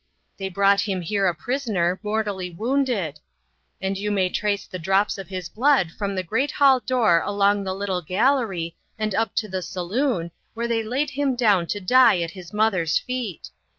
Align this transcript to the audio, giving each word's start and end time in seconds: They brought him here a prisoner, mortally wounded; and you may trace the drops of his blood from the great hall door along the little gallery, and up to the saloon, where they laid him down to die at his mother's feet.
They 0.37 0.49
brought 0.49 0.81
him 0.81 1.01
here 1.01 1.27
a 1.27 1.35
prisoner, 1.35 1.99
mortally 2.01 2.49
wounded; 2.49 3.19
and 3.79 3.99
you 3.99 4.09
may 4.09 4.29
trace 4.29 4.65
the 4.65 4.79
drops 4.79 5.19
of 5.19 5.27
his 5.27 5.47
blood 5.47 5.91
from 5.91 6.15
the 6.15 6.23
great 6.23 6.49
hall 6.53 6.79
door 6.79 7.21
along 7.23 7.63
the 7.65 7.75
little 7.75 8.01
gallery, 8.01 8.75
and 8.97 9.13
up 9.13 9.35
to 9.35 9.47
the 9.47 9.61
saloon, 9.61 10.31
where 10.55 10.67
they 10.67 10.81
laid 10.81 11.11
him 11.11 11.35
down 11.35 11.67
to 11.67 11.79
die 11.79 12.19
at 12.21 12.31
his 12.31 12.51
mother's 12.51 12.97
feet. 12.97 13.51